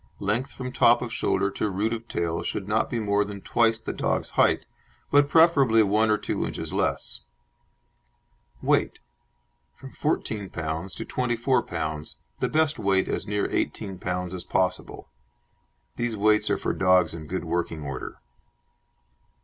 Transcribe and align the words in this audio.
Length 0.17 0.53
from 0.53 0.71
top 0.71 1.03
of 1.03 1.13
shoulder 1.13 1.51
to 1.51 1.69
root 1.69 1.93
of 1.93 2.07
tail 2.07 2.41
should 2.41 2.67
not 2.67 2.89
be 2.89 2.99
more 2.99 3.23
than 3.23 3.39
twice 3.39 3.79
the 3.79 3.93
dog's 3.93 4.31
height, 4.31 4.65
but, 5.11 5.29
preferably, 5.29 5.83
one 5.83 6.09
or 6.09 6.17
two 6.17 6.43
inches 6.43 6.73
less. 6.73 7.19
WEIGHT 8.63 8.97
From 9.75 9.91
14 9.91 10.49
lb. 10.49 10.95
to 10.95 11.05
24 11.05 11.65
lb. 11.67 12.15
the 12.39 12.49
best 12.49 12.79
weight 12.79 13.07
as 13.07 13.27
near 13.27 13.47
18 13.51 13.99
lb. 13.99 14.33
as 14.33 14.43
possible. 14.43 15.07
These 15.97 16.17
weights 16.17 16.49
are 16.49 16.57
for 16.57 16.73
dogs 16.73 17.13
in 17.13 17.27
good 17.27 17.45
working 17.45 17.83
order. 17.83 18.19